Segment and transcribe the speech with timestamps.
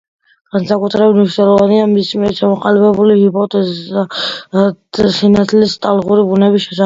[0.53, 4.05] განსაკუთრებით მნიშვნელოვანია მის მიერ ჩამოყალიბებული ჰიპოთეზა
[5.19, 6.79] სინათლის ტალღური ბუნების შესახებ.